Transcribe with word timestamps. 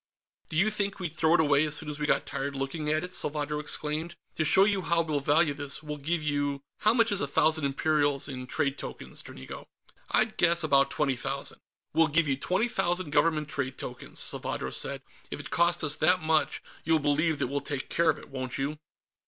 "Do 0.49 0.57
you 0.57 0.71
think 0.71 0.99
we'd 0.99 1.13
throw 1.13 1.35
it 1.35 1.39
away 1.39 1.63
as 1.63 1.75
soon 1.75 1.87
as 1.87 1.99
we 1.99 2.07
got 2.07 2.25
tired 2.25 2.55
looking 2.55 2.89
at 2.91 3.03
it?" 3.03 3.13
Salvadro 3.13 3.59
exclaimed. 3.59 4.15
"To 4.33 4.43
show 4.43 4.65
you 4.65 4.81
how 4.81 5.03
we'll 5.03 5.19
value 5.19 5.53
this, 5.53 5.83
we'll 5.83 5.97
give 5.99 6.23
you... 6.23 6.63
how 6.79 6.95
much 6.95 7.11
is 7.11 7.21
a 7.21 7.27
thousand 7.27 7.65
imperials 7.65 8.27
in 8.27 8.47
trade 8.47 8.79
tokens, 8.79 9.21
Dranigo?" 9.21 9.67
"I'd 10.09 10.37
guess 10.37 10.63
about 10.63 10.89
twenty 10.89 11.15
thousand." 11.15 11.59
"We'll 11.93 12.07
give 12.07 12.27
you 12.27 12.35
twenty 12.35 12.67
thousand 12.67 13.11
Government 13.11 13.47
trade 13.47 13.77
tokens," 13.77 14.17
Salvadro 14.19 14.71
said. 14.73 15.03
"If 15.29 15.39
it 15.39 15.51
costs 15.51 15.83
us 15.83 15.95
that 15.97 16.19
much, 16.23 16.63
you'll 16.83 16.97
believe 16.97 17.37
that 17.37 17.45
we'll 17.45 17.61
take 17.61 17.87
care 17.87 18.09
of 18.09 18.17
it, 18.17 18.29
won't 18.29 18.57
you?" 18.57 18.79